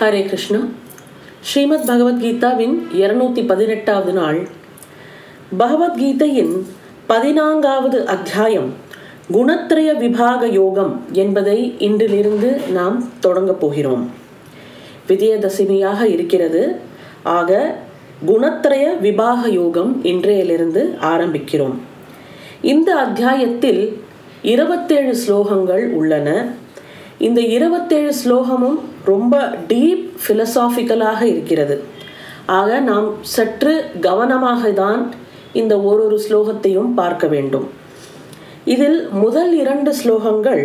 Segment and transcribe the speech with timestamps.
[0.00, 0.58] ஹரே கிருஷ்ணா.
[1.40, 4.48] ஸ்ரீமத் பகவத்கீதாவின் இருநூத்தி பதினெட்டாவது நாள்.
[5.58, 6.62] பகவத்கீதையின்
[7.06, 8.72] பதினான்காவது அத்தியாயம்
[9.32, 14.10] குணத்ரய விபாக யோகம் என்பதை இன்றிலிருந்து நாம் தொடங்கப் போகிறோம்.
[15.08, 16.76] விஜயதசமியாக இருக்கிறது.
[17.22, 17.74] ஆக
[18.26, 21.74] குணத்ரய விபாக யோகம் இன்றையிலிருந்து ஆரம்பிக்கிறோம்.
[22.60, 24.02] இந்த அத்தியாயத்தில்
[24.42, 26.46] இருபத்தேழு ஸ்லோகங்கள் உள்ளன.
[27.26, 29.34] இந்த இருபத்தேழு ஸ்லோகமும் ரொம்ப
[29.70, 31.76] டீப் ஃபிலசாஃபிக்கலாக இருக்கிறது.
[32.58, 35.00] ஆக நாம் சற்று கவனமாக தான்
[35.60, 37.66] இந்த ஒரு ஒரு ஸ்லோகத்தையும் பார்க்க வேண்டும்.
[38.74, 40.64] இதில் முதல் இரண்டு ஸ்லோகங்கள்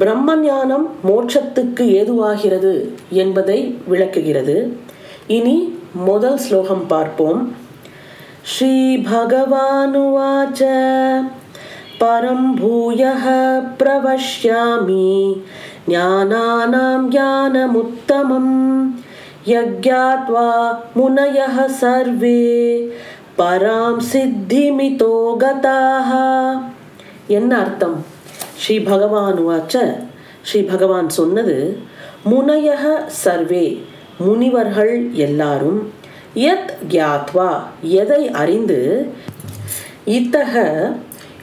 [0.00, 2.72] பிரம்ம ஞானம் மோட்சத்துக்கு ஏதுவாகிறது
[3.22, 4.56] என்பதை விளக்குகிறது.
[5.26, 5.56] இனி
[6.10, 7.40] முதல் ஸ்லோகம் பார்ப்போம்.
[8.52, 8.74] ஸ்ரீ
[9.12, 10.62] பகவானுவாச்ச
[12.00, 13.24] பரம் பூயः
[13.78, 15.06] பிரவஷ்யாமி
[15.90, 18.54] ஞானானாं ஞானமுத்தமம்
[19.48, 20.48] யஜ்ஞாத்வா
[20.96, 22.40] முனயः சர்வே
[23.38, 26.10] பராம் சித்திமிதோ கதாக
[27.28, 27.96] என்ன அர்த்தம்?
[28.60, 29.74] ஸ்ரீ பகவான் வாச்ச
[30.42, 31.56] ஸ்ரீ பகவான் சொன்னது
[32.30, 32.84] முனையக
[33.22, 33.66] சர்வே
[34.18, 34.94] முனிவர்கள்
[35.26, 35.80] எல்லாரும்
[36.36, 37.50] யத் கியாத்வா
[38.02, 38.80] எதை அறிந்து
[40.04, 40.54] இத்தக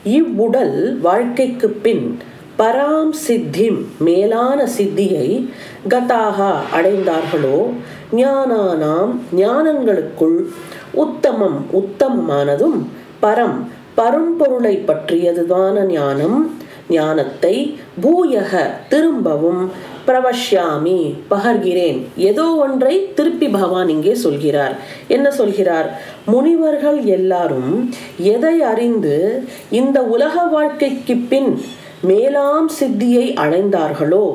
[0.06, 2.18] இவ்வுடல் வாழ்க்கைக்கு பின்
[2.58, 5.50] பராம் சித்திம் மேலான சித்தியை
[5.90, 7.70] கதாகா அடைந்தார்களோ?
[8.14, 10.46] ஞானானாம் ஞானங்களுக்குள்
[10.92, 12.86] உத்தமம் உத்தமமானதும்
[13.22, 13.58] பரம்
[13.98, 16.56] பரம்பொருளை பற்றியதுதான ஞானம்.
[16.90, 19.72] ஞானத்தை பூயக திரும்பவும்
[20.08, 22.00] பிரவஷ்யாமி பகர்கிறேன்.
[22.18, 24.76] ஏதோ ஒன்றை திருப்பி பகவான் இங்கே சொல்கிறார்.
[25.08, 26.02] என்ன சொல்கிறார்?
[26.26, 31.62] முனிவர்கள் எல்லாரும் எதை அறிந்து இந்த உலக வாழ்க்கைக்கு பின்
[32.02, 34.26] மேலாம் சித்தியை அடைந்தார்களோ?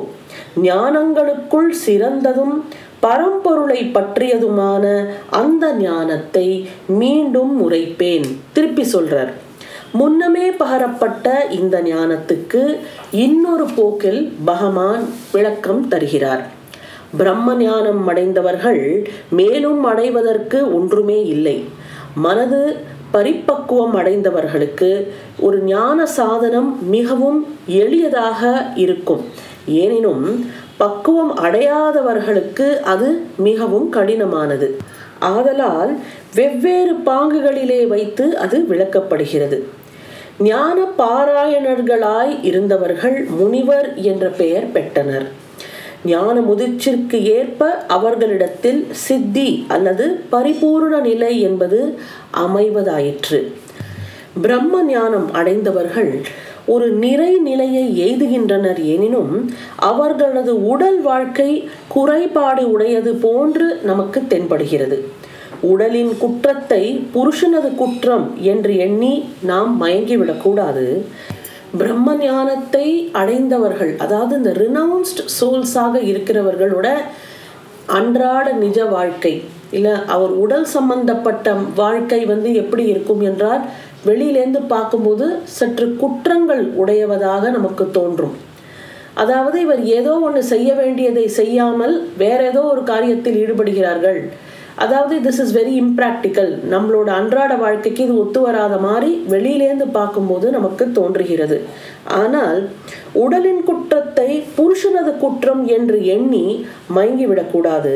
[0.63, 2.65] ஞானங்களுக்குள் சிறந்ததும்
[3.01, 4.85] பரம்பொருளை பற்றியதுமான
[5.29, 8.25] அந்த ஞானத்தை மீண்டும் உரைப்பேன்.
[8.53, 9.31] திருப்பி சொல்றார்.
[9.91, 12.77] முன்னமே பகரப்பட்ட இந்த ஞானத்துக்கு
[13.11, 16.43] இன்னொரு போக்கில் பகவான் விளக்கம் தருகிறார்.
[17.17, 21.63] பிரம்ம ஞானம் அடைந்தவர்கள் மேலும் அடைவதற்கு ஒன்றுமே இல்லை.
[22.15, 22.77] மனது
[23.13, 29.25] பரிப்பக்குவம் அடைந்தவர்களுக்கு ஒரு ஞான சாதனம் மிகவும் எளியதாக இருக்கும்.
[29.65, 30.45] எனினும்
[30.77, 34.75] பக்குவம் அடையாதவர்களுக்கு அது மிகவும் கடினமானது.
[35.19, 35.97] ஆதலால்
[36.35, 39.63] வெவ்வேறு பாங்குகளிலே வைத்து அது விளக்கப்படுகிறது.
[40.43, 45.27] ஞான பாராயணர்களாய் இருந்தவர்கள் முனிவர் என்ற பெயர் பெற்றனர்.
[46.05, 51.97] ஞான முதிர்ச்சிற்கு ஏற்ப அவர்களிடத்தில் சித்தி அல்லது பரிபூர்ண நிலை என்பது
[52.33, 53.51] அமைவதாயிற்று.
[54.41, 56.21] பிரம்ம ஞானம் அடைந்தவர்கள்
[56.65, 64.99] ஒரு நிறை நிலையை எய்துகின்றனர் எனினும் அவர்களது உடல் வாழ்க்கை குறைபாடு உடையது போன்று நமக்கு தென்படுகிறது.
[65.71, 66.83] உடலின் குற்றத்தை
[67.13, 70.85] புருஷனது குற்றம் என்று எண்ணி நாம் மயங்கிவிடக்கூடாது.
[71.79, 72.85] பிரம்ம ஞானத்தை
[73.21, 76.87] அடைந்தவர்கள் அதாவது இந்த ரினவுன்ஸ்ட் சோல்ஸாக இருக்கிறவர்களோட
[77.97, 79.33] அன்றாட நிஜ வாழ்க்கை
[79.71, 83.63] இல்லை அவர் உடல் சம்பந்தப்பட்ட வாழ்க்கை வந்து எப்படி இருக்கும் என்றால்
[84.07, 85.25] வெளியிலேருந்து பார்க்கும்போது
[85.57, 88.35] சற்று குற்றங்கள் உடையவதாக நமக்கு தோன்றும்.
[89.13, 94.21] அதாவது இவர் ஏதோ ஒன்று செய்ய வேண்டியதை செய்யாமல் வேற ஏதோ ஒரு காரியத்தில் ஈடுபடுகிறார்கள்.
[94.75, 100.85] அதாவது திஸ் இஸ் வெரி இம்ப்ராக்டிக்கல் நம்மளோட அன்றாட வாழ்க்கைக்கு இது ஒத்து வராத மாதிரி வெளியிலேருந்து பார்க்கும்போது நமக்கு
[100.91, 101.57] தோன்றுகிறது.
[102.21, 102.59] ஆனால்
[103.23, 106.45] உடலின் குற்றத்தை புருஷனது குற்றம் என்று எண்ணி
[106.95, 107.95] மயங்கிவிடக்கூடாது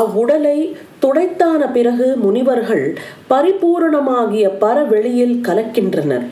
[0.00, 0.58] அவ்வுடலை
[1.04, 2.86] துடைத்தான பிறகு முனிவர்கள்
[3.30, 6.26] பரிபூரணமாகிய பரவெளியில் கலக்கின்றனர்.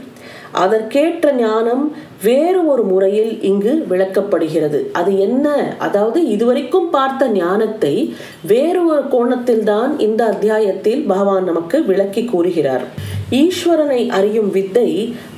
[0.54, 1.84] அதற்கேற்ற ஞானம்
[2.22, 4.80] வேறு ஒரு முறையில் இங்கு விளக்கப்படுகிறது.
[4.92, 5.74] அது என்ன?
[5.78, 12.84] அதாவது இதுவரைக்கும் பார்த்த ஞானத்தை வேறு ஒரு கோணத்தில் தான் இந்த அத்தியாயத்தில் பகவான் நமக்கு விளக்கி கூறுகிறார்.
[13.30, 14.88] ஈஸ்வரனை அறியும் வித்தை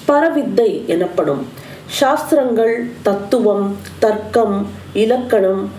[0.06, 1.42] பரவித்தை எனப்படும்.
[1.86, 4.56] சாஸ்திரங்கள் தத்துவம் தர்க்கம்
[4.92, 5.70] இலக்கணம்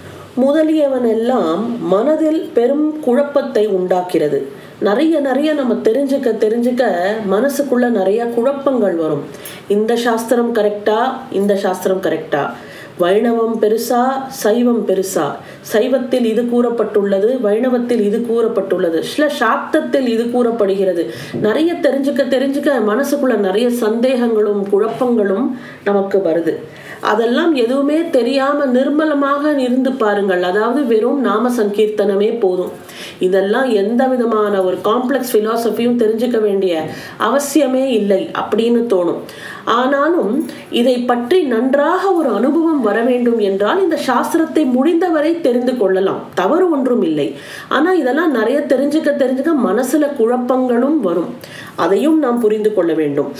[0.41, 4.40] முதலியவனெல்லாம் மனதில் பெரும் குழப்பத்தை உண்டாக்கிறது.
[4.79, 6.84] நிறைய நிறைய நம்ம தெரிஞ்சுக்க தெரிஞ்சுக்க
[7.32, 9.24] மனசுக்குள்ள நிறைய குழப்பங்கள் வரும்.
[9.68, 11.00] இந்த சாஸ்திரம் கரெக்டா
[11.32, 12.52] இந்த சாஸ்திரம் கரெக்டா
[13.00, 14.28] வைணவம் பெருசா?
[14.28, 15.26] சைவம் பெருசா?
[15.74, 19.00] சைவத்தில் இது கூறப்பட்டுள்ளது வைணவத்தில் இது கூறப்பட்டுள்ளது.
[19.02, 21.14] சில சாக்தத்தில் இது கூறப்படுகிறது.
[21.41, 26.56] நிறைய தெரிஞ்சுக்க தெரிஞ்சுக்க மனசுக்குள்ள நிறைய சந்தேகங்களும் குழப்பங்களும் நமக்கு வருது.
[27.02, 30.44] அதெல்லாம் எதுவுமே தெரியாம நிர்மலமாக இருந்து பாருங்கள்.
[30.44, 32.72] அதாவது வெறும் நாம சங்கீர்த்தனமே போதும்.
[33.19, 36.85] இதெல்லாம் எந்த விதமான ஒரு காம்ப்ளெக்ஸ் ஃபிலாசபியும் தெரிஞ்சுக்க வேண்டிய
[37.19, 39.22] அவசியமே இல்லை அப்படின்னு தோணும்.
[39.66, 46.19] ஆனாலும் இதை பற்றி நன்றாக ஒரு அனுபவம் வர வேண்டும் என்றால் இந்த சாஸ்திரத்தை முடிந்தவரை தெரிந்து கொள்ளலாம்.
[46.34, 47.35] தவறு ஒன்றும் இல்லை.
[47.69, 51.35] ஆனா இதெல்லாம் நிறைய தெரிஞ்சுக்க தெரிஞ்சுக்க மனசுல குழப்பங்களும் வரும்.
[51.75, 53.31] அதையும் நாம் புரிந்து கொள்ள வேண்டும்.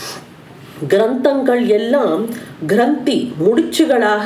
[0.86, 2.26] கிரந்தங்கள் எல்லாம்
[2.68, 4.26] கிரந்தி முடிச்சுகளாக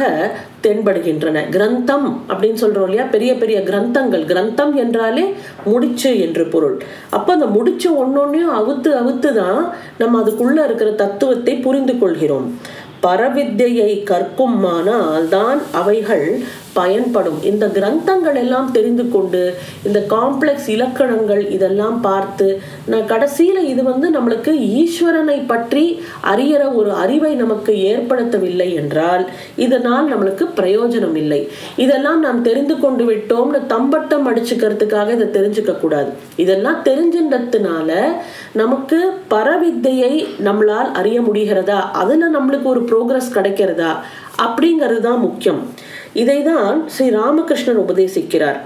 [0.63, 1.49] தென்படுகின்றன.
[1.49, 3.03] கிரந்தம் அப்படின்னு சொல்றோம் இல்லையா?
[3.03, 4.25] பெரிய பெரிய கிரந்தங்கள்.
[4.25, 5.33] கிரந்தம் என்றாலே
[5.65, 6.83] முடிச்சு என்று பொருள்.
[7.09, 12.59] அப்போ அந்த முடிச்சு ஒன்னொன்னையும் அவுத்து அவுத்து தான் நம்ம அதுக்குள்ள இருக்கிற தத்துவத்தை புரிந்து கொள்கிறோம்
[13.01, 16.41] பரவித்தையை கற்குமானால் தான் அவைகள்
[16.73, 17.39] பயன்படும்.
[17.51, 19.41] இந்த கிரந்தங்கள் எல்லாம் தெரிந்து கொண்டு
[19.87, 22.47] இந்த காம்ப்ளெக்ஸ் இலக்கணங்கள் இதெல்லாம் பார்த்து
[22.91, 25.85] நான் கடைசியில் இது வந்து நம்மளுக்கு ஈஸ்வரனை பற்றி
[26.33, 29.25] அறியற ஒரு அறிவை நமக்கு ஏற்படுத்தவில்லை என்றால்
[29.55, 31.41] இதனால் நம்மளுக்கு பிரயோஜனம் இல்லை.
[31.75, 36.11] இதெல்லாம் நாம் தெரிந்து கொண்டு விட்டோம்னு தம்பட்டம் அடிச்சுக்கிறதுக்காக இதை தெரிஞ்சுக்க கூடாது.
[36.35, 37.91] இதெல்லாம் தெரிஞ்சின்றதுனால
[38.61, 38.99] நமக்கு
[39.33, 40.13] பரவித்தையை
[40.47, 41.79] நம்மளால் அறிய முடிகிறதா?
[42.01, 43.93] அதில் நம்மளுக்கு ஒரு ப்ரோக்ரஸ் கிடைக்கிறதா?
[44.45, 45.59] அப்படிங்கிறது தான் முக்கியம்.
[46.13, 48.59] இதை தான் ஸ்ரீ ராமகிருஷ்ணன் உபதேசிக்கிறார்.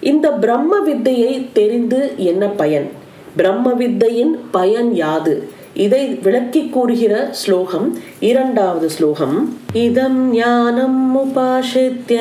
[0.00, 2.88] இந்த பிரம்ம வித்தையை தெரிந்து என்ன பயன்?
[3.36, 5.48] பிரம்ம வித்தையின் பயன் யாது?
[5.74, 9.56] இதை விளக்கி கூறுகிற ஸ்லோகம் இரண்டாவது ஸ்லோகம்.
[9.72, 12.18] இதம் ஞானம் உபாசித்ய.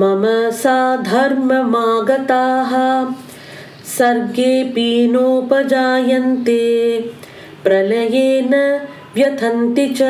[0.00, 2.72] மம சா தர்மமாகதாக
[3.98, 6.66] சர்கே பீனோபஜாயந்தே
[7.64, 8.54] பிரலயேன
[9.14, 10.02] வியதந்திச்ச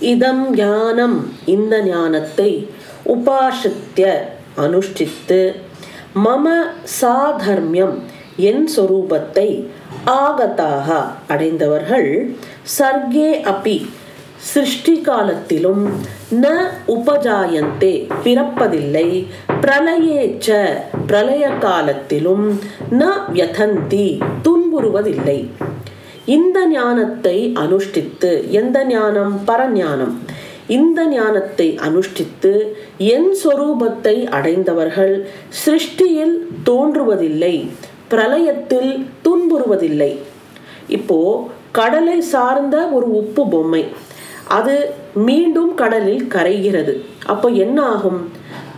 [0.00, 2.50] இதம் ஞானம் இந்த ஞானத்தை
[3.06, 4.06] உபாசித்திய
[4.56, 5.40] அனுஷ்டித்து
[6.24, 6.46] மம
[7.00, 7.96] சாதர்மியம்
[8.36, 9.48] என் சொரூபத்தை
[10.06, 10.88] ஆகத்தாக
[11.28, 12.10] அடைந்தவர்கள்
[12.78, 13.76] சர்க்கே அப்பி
[14.52, 15.82] சிருஷ்டி காலத்திலும்
[16.42, 16.46] ந
[16.86, 17.94] உபஜாயந்தே
[18.24, 19.08] பிறப்பதில்லை
[19.60, 20.48] பிரளயேச்ச
[21.06, 22.46] பிரளய காலத்திலும்
[22.90, 24.06] ந வியதந்தி
[24.42, 25.40] துன்புறுவதில்லை.
[26.36, 28.30] இந்த ஞானத்தை அனுஷ்டித்து
[28.60, 29.32] எந்த ஞானம்?
[29.46, 30.14] பரஞானம்.
[30.76, 32.52] இந்த ஞானத்தை அனுஷ்டித்து
[33.14, 35.14] என் சொரூபத்தை அடைந்தவர்கள்
[35.62, 36.36] சிருஷ்டியில்
[36.68, 37.54] தோன்றுவதில்லை
[38.12, 38.92] பிரளயத்தில்
[39.26, 40.12] துன்புறுவதில்லை.
[40.98, 41.18] இப்போ
[41.78, 43.82] கடலை சார்ந்த ஒரு உப்பு பொம்மை
[44.58, 44.76] அது
[45.28, 46.94] மீண்டும் கடலில் கரைகிறது.
[47.32, 48.20] அப்போ என்ன ஆகும்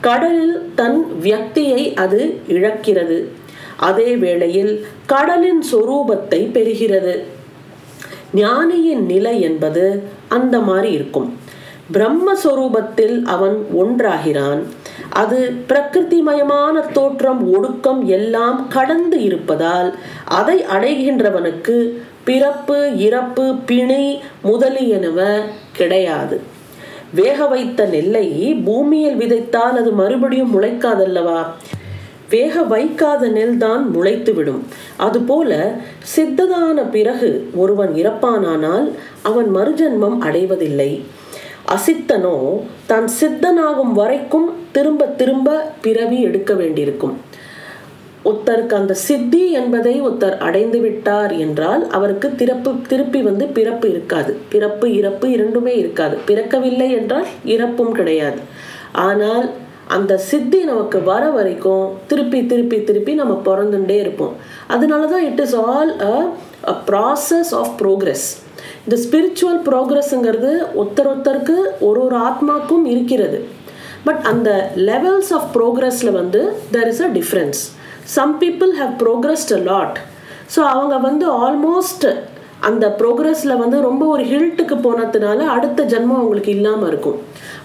[0.08, 2.20] கடலில் தன் வியக்தியை அது
[2.54, 3.18] இழக்கிறது.
[3.88, 4.72] அதே வேளையில்
[5.12, 7.14] கடலின் சொரூபத்தை பெறுகிறது.
[8.34, 11.38] ஞானியின் நிலை என்பது அந்த மாதிரி இருக்கும்.
[11.92, 14.62] பிரம்மஸ்வரூபத்தில் அவன் ஒன்றாகிறான்.
[15.10, 15.38] அது
[15.68, 19.94] பிரகிருதிமயமான தோற்றம் ஒடுக்கம் எல்லாம் கடந்து இருப்பதால்
[20.24, 21.76] அதை அடைகின்றவனுக்கு
[22.24, 25.40] பிறப்பு இறப்பு பிணை முதலியனவ
[25.72, 26.40] கிடையாது.
[27.14, 28.28] வேக வைத்த நெல்லை
[28.64, 31.40] பூமியில் விதைத்தால் அது மறுபடியும் முளைக்காதல்லவா?
[32.34, 34.62] வேக வைக்காத நெல் தான் முளைத்து விடும்
[35.06, 35.50] அதுபோல
[36.14, 37.30] சித்ததான பிறகு
[37.62, 38.86] ஒருவன் இறப்பானானால்
[39.30, 40.92] அவன் மறுஜன்மம் அடைவதில்லை.
[41.74, 42.36] அசித்தனோ
[42.90, 47.14] தான் சித்தனாகும் வரைக்கும் திரும்ப திரும்ப பிறவி எடுக்க வேண்டியிருக்கும்.
[48.28, 54.32] ஒருத்தருக்கு அந்த சித்தி என்பதை ஒருத்தர் அடைந்து விட்டார் என்றால் அவருக்கு திறப்பு திருப்பி வந்து பிறப்பு இருக்காது.
[54.52, 56.16] பிறப்பு இறப்பு இரண்டுமே இருக்காது.
[56.28, 58.40] பிறக்கவில்லை என்றால் இறப்பும் கிடையாது.
[59.08, 59.46] ஆனால்
[59.96, 64.34] அந்த சித்தி நமக்கு வர வரைக்கும் திருப்பி திருப்பி திருப்பி நம்ம பிறந்துட்டே இருப்போம்.
[64.74, 66.14] அதனால தான் it is all a
[66.90, 68.26] process of progress
[68.84, 71.56] இந்த ஸ்பிரிச்சுவல் ப்ரோக்ரஸ்ங்கிறது ஒருத்தர் ஒருத்தருக்கு
[71.88, 73.38] ஒரு ஒரு ஆத்மாக்கும் இருக்கிறது.
[74.06, 74.50] பட் அந்த
[74.90, 76.40] லெவல்ஸ் ஆஃப் ப்ரோக்ரஸில் வந்து
[76.76, 77.60] there is a difference
[78.16, 79.98] some people have progressed a lot
[80.54, 82.06] so அவங்க வந்து ஆல்மோஸ்ட்
[82.68, 87.16] அந்த ப்ரோக்ரஸில் வந்து ரொம்ப ஒரு ஹில்ட்டுக்கு போனதுனால அடுத்த ஜென்மம் அவங்களுக்கு இல்லாமல் இருக்கும்.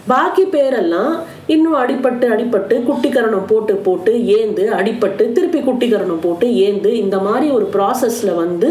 [0.08, 1.14] பாக்கி பேரெல்லாம்
[1.48, 7.66] இன்னும் அடிப்பட்டு அடிப்பட்டு குட்டிக்கரணம் போட்டு போட்டு ஏந்து அடிப்பட்டு திருப்பி குட்டிக்கரணம் போட்டு ஏந்து இந்த மாதிரி ஒரு
[7.74, 8.70] ப்ராசஸில் வந்து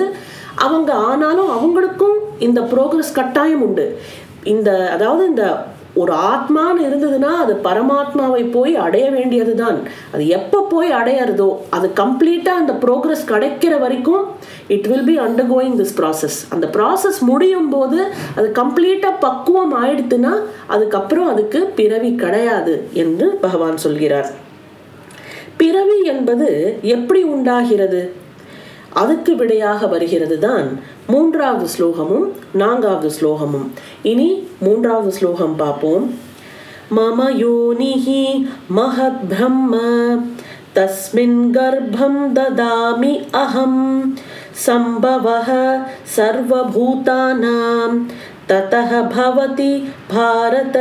[0.56, 3.86] அவங்க ஆனாலும் அவங்களுக்கும் இந்த ப்ரோக்ரஸ் கட்டாயம் உண்டு.
[4.44, 5.44] இந்த அதாவது இந்த
[5.96, 9.78] ஒரு ஆத்மான்னு இருந்ததுன்னா அது பரமாத்மாவை போய் அடைய வேண்டியது தான்
[10.12, 14.24] அது எப்போ போய் அடையிறதோ அது கம்ப்ளீட்டாக அந்த ப்ரோக்ரஸ் கிடைக்கிற வரைக்கும்
[14.68, 18.00] it will be undergoing this process அந்த ப்ராசஸ் முடியும் போது
[18.38, 20.34] அது கம்ப்ளீட்டாக பக்குவம் ஆயிடுத்துன்னா
[20.66, 22.74] அதுக்கப்புறம் அதுக்கு பிறவி கிடையாது
[23.04, 24.30] என்று பகவான் சொல்கிறார்.
[25.56, 26.48] பிறவி என்பது
[26.94, 28.00] எப்படி உண்டாகிறது?
[28.96, 33.68] அதுக்கு விடையாக வருகிறது தான் மூன்றாவது ஸ்லோகமும் நான்காவது ஸ்லோகமும்.
[34.02, 34.28] இனி
[34.60, 36.04] மூன்றாவது ஸ்லோகம் பார்ப்போம்.
[36.96, 39.78] மம யோனிஹி மகத் பிரம்ம
[40.74, 44.18] தஸ்மின் கர்ப்பம் ததாமி அகம்
[44.66, 45.50] சம்பவः
[46.16, 47.96] சர்வபூதானாம்
[48.48, 49.72] ததः பவதி
[50.14, 50.76] பாரத.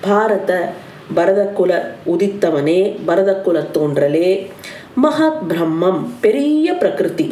[0.00, 0.72] பாரத
[1.16, 1.72] பரதக்குல
[2.06, 4.30] உதித்தவனே பரதக்குல தோன்றலே.
[5.02, 7.28] மகத் பிரம்மம் பெரிய பிரகிருதி.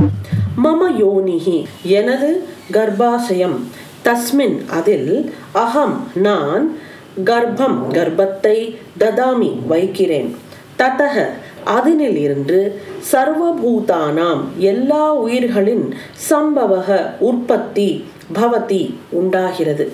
[0.65, 3.57] மம யோனிகி எனது கர்ப்பாசயம்.
[4.05, 6.77] தஸ்மின் அதில் அகம் நான்
[7.25, 10.37] கர்ப்பம் கர்ப்பத்தை ததாமி வைக்கிறேன்.
[10.79, 11.27] ததக
[11.65, 12.81] அதனில் இருந்து
[13.13, 15.95] சர்வபூதானாம் எல்லா உயிர்களின்
[16.31, 18.05] சம்பவக உற்பத்தி
[18.35, 19.93] பவதி உண்டாகிறது.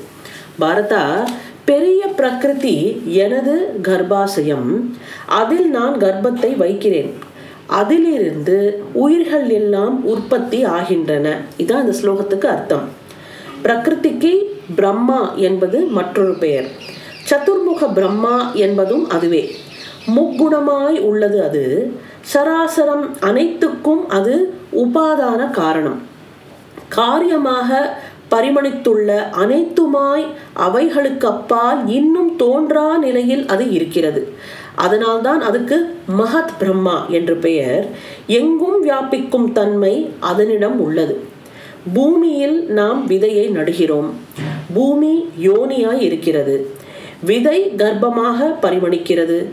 [0.60, 1.24] பாரதா
[1.64, 4.90] பெரிய பிரகிருதி எனது கர்ப்பாசயம்.
[5.26, 7.28] அதில் நான் கர்ப்பத்தை வைக்கிறேன்.
[7.70, 11.40] அதிலிருந்து உயிர்கள் எல்லாம் உற்பத்தி ஆகின்றன.
[11.58, 12.88] இதான் அந்த ஸ்லோகத்துக்கு அர்த்தம்.
[13.64, 14.34] பிரகிருதிக்கு
[14.74, 16.64] பிரம்மா என்பது மற்றொரு பெயர்.
[17.30, 19.54] சதுர்முக பிரம்மா என்பதும் அதுவே.
[20.16, 21.92] முக்குணமாய் உள்ளது அது.
[22.34, 26.02] சராசரம் அனைத்துக்கும் அது உபாதான காரணம்.
[26.88, 27.98] காரியமாக
[28.30, 34.32] பரிமணித்துள்ள அனைத்துமாய் அவைகளுக்கு அப்பால் இன்னும் தோன்றா நிலையில் அது இருக்கிறது.
[34.80, 37.88] அதனால்தான் அதுக்கு மகத் பிரம்மா என்று பெயர்.
[38.26, 41.20] எங்கும் வியாபிக்கும் தன்மை அதனிடம் உள்ளது.
[41.94, 44.10] பூமியில் நாம் விதையை நடுகிறோம்.
[44.74, 46.70] பூமி யோனியாய் இருக்கிறது.
[47.20, 49.44] விதை கர்ப்பமாக பரிமணிக்கிறது.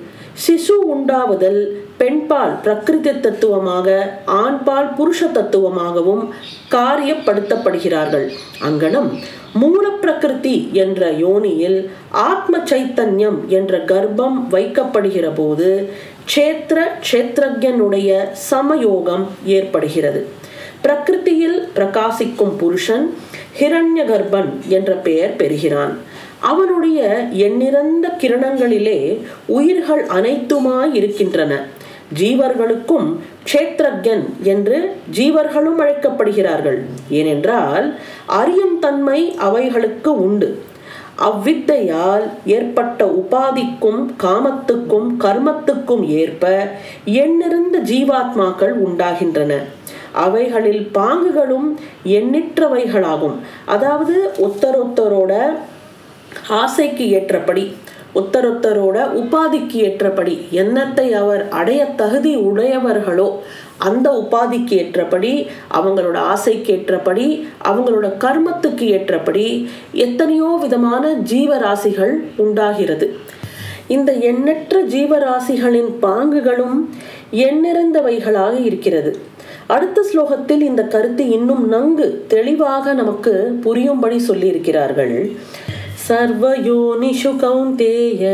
[0.48, 1.66] சிசு உண்டாவதல்
[1.98, 6.28] பெண்பால் பிரகிருதி தத்துவமாக ஆண்பால் புருஷ தத்துவமாகவும்
[6.72, 8.30] காரியப்படுத்தப்படுகிறார்கள்.
[8.64, 9.10] அங்கனம்
[9.54, 15.90] மூலப்பிரகிருதி என்ற யோனியில் ஆத்ம சைத்தன்யம் என்ற கர்ப்பம் வைக்கப்படுகிற போது
[16.36, 16.80] க்ஷேத்திர
[17.12, 20.28] க்ஷேத்திரஜனுடைய சமயோகம் ஏற்படுகிறது.
[20.84, 23.18] பிரகிருதியில் பிரகாசிக்கும் புருஷன்
[23.60, 25.98] ஹிரண்ய கர்ப்பன் என்ற பெயர் பெறுகிறான்.
[26.40, 31.68] அவனுடைய எண்ணிறந்த கிரணங்களிலே உயிர்கள் அனைத்துமாய் இருக்கின்றன.
[32.16, 33.16] ஜீவர்களுக்கும்
[33.48, 36.80] க்ஷேத்ரஜன் என்று ஜீவர்களும் அழைக்கப்படுகிறார்கள்.
[37.10, 37.96] ஏனென்றால்
[38.26, 40.60] அறியும் தன்மை அவைகளுக்கு உண்டு.
[41.22, 46.72] அவ்வித்தையால் ஏற்பட்ட உபாதிக்கும் காமத்துக்கும் கர்மத்துக்கும் ஏற்ப
[47.06, 49.54] எண்ணிருந்த ஜீவாத்மாக்கள் உண்டாகின்றன.
[50.12, 53.36] அவைகளில் பாங்குகளும் எண்ணற்றவைகளாகும்.
[53.66, 55.34] அதாவது ஒத்தரொத்தரோட
[56.50, 57.76] ஆசைக்கு ஏற்றபடி
[58.20, 63.30] ஒத்தரொத்தரோட உபாதிக்கு ஏற்றபடி எண்ணத்தை அவர் அடைய தகுதி உடையவர்களோ
[63.88, 65.32] அந்த உபாதிக்கு ஏற்றபடி
[65.78, 67.28] அவங்களோட ஆசைக்கு ஏற்றபடி
[67.64, 69.48] அவங்களோட கர்மத்துக்கு ஏற்றபடி
[70.06, 73.08] எத்தனையோ விதமான ஜீவராசிகள் உண்டாகிறது.
[73.96, 76.78] இந்த எண்ணற்ற ஜீவராசிகளின் பாங்குகளும்
[77.48, 79.12] எண்ணிறந்தவைகளாக இருக்கிறது.
[79.68, 83.34] அடுத்த ஸ்லோகத்தில் இந்த கருத்து இன்னும் நன்கு தெளிவாக நமக்கு
[83.64, 85.16] புரியும்படி சொல்லியிருக்கிறார்கள்.
[86.07, 88.25] सर्वयोनिषु कौन्तेय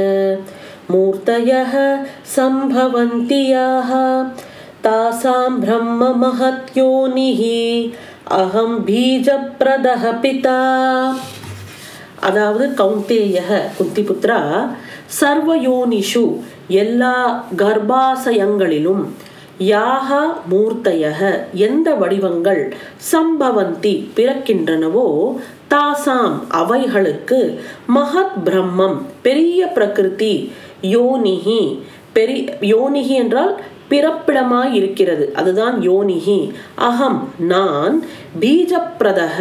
[0.90, 1.74] मूर्तयः
[2.36, 3.90] सम्भवन्ति याः
[4.84, 7.42] तासां ब्रह्ममहत्योनिः
[8.38, 10.58] अहं बीजप्रदः पिता
[12.28, 13.38] அதாவது கௌந்தேய
[13.78, 14.38] குந்திபுத்ரா
[15.18, 16.22] சர்வயோனிஷு
[16.82, 17.14] எல்லா
[17.60, 19.02] கர்ப்பாசயங்களிலும்
[19.67, 20.09] யாக
[20.49, 21.21] மூர்த்தயக
[21.63, 22.61] எந்த வடிவங்கள்
[23.11, 25.07] சம்பவந்தி பிறக்கின்றனவோ
[25.69, 27.39] தாசாம் அவைகளுக்கு
[27.87, 30.33] மகத் பிரம்மம் பெரிய பிரகிருதி
[30.87, 31.61] யோனிகி
[32.13, 33.53] பெரி யோனிகி என்றால்
[33.89, 36.39] பிறப்பிடமாய் இருக்கிறது அதுதான் யோனிகி
[36.79, 37.95] அகம் நான்
[38.39, 39.39] பீஜப்பிரதக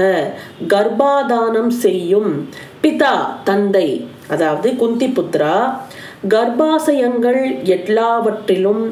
[0.69, 2.31] கர்ப்பாதானம் செய்யும்
[2.83, 3.15] பிதா
[3.45, 3.89] தந்தை
[4.29, 5.57] அதாவது குந்தி புத்ரா
[6.29, 8.85] கர்ப்பாசயங்கள் எல்லாவற்றிலும்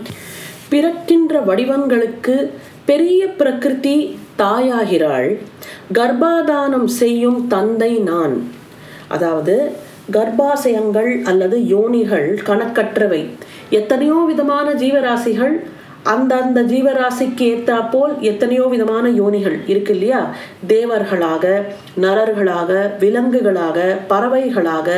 [0.70, 2.36] பிறக்கின்ற வடிவங்களுக்கு
[2.84, 3.96] பெரிய பிரகிருதி
[4.38, 5.30] தாயாகிறாள்.
[5.94, 8.36] கர்ப்பாதானம் செய்யும் தந்தை நான்.
[9.08, 9.72] அதாவது
[10.12, 13.22] கர்ப்பாசயங்கள் அல்லது யோனிகள் கணக்கற்றவை.
[13.70, 15.54] எத்தனையோ விதமான ஜீவராசிகள்
[16.02, 20.20] அந்த ஜீவராசிக்கு ஏற்றா போல் எத்தனையோ விதமான யோனிகள் இருக்கு இல்லையா?
[20.68, 21.44] தேவர்களாக
[22.00, 24.88] நரர்களாக விலங்குகளாக பறவைகளாக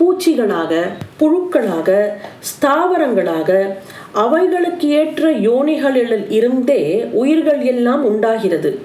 [0.00, 0.82] பூச்சிகளாக
[1.20, 2.08] புழுக்களாக
[2.50, 3.66] ஸ்தாவரங்களாக
[4.12, 8.78] அவைகளுக்கு ஏற்ற யோனிகளில் இருந்தே உயிர்கள் எல்லாம் உண்டாகிறது.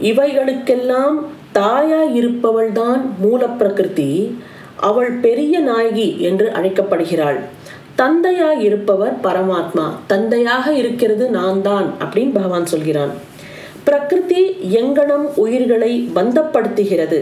[0.00, 1.16] இவைகளுக்கெல்லாம்
[1.54, 4.34] தாயாய் இருப்பவள்தான் மூலப்பிரகிருதி
[4.76, 7.38] அவள் பெரிய நாயகி என்று அழைக்கப்படுகிறாள்.
[7.94, 13.10] தந்தையாய் இருப்பவர் பரமாத்மா தந்தையாக இருக்கிறது நான் தான் அப்படின்னு பகவான் சொல்கிறான்.
[13.84, 14.42] பிரகிருதி
[14.74, 17.20] எங்கனம் உயிர்களை பந்தப்படுத்துகிறது.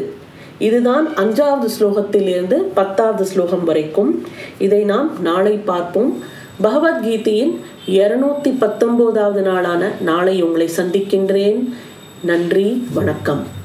[0.58, 4.24] இதுதான் அஞ்சாவது ஸ்லோகத்திலிருந்து பத்தாவது ஸ்லோகம் வரைக்கும்.
[4.58, 6.22] இதை நாம் நாளை பார்ப்போம்.
[6.62, 11.74] பகவத்கீதையின் இருநூத்தி பத்தொன்பதாவது நாளான நாளை உங்களை சந்திக்கின்றேன்.
[12.22, 13.60] நன்றி வணக்கம்.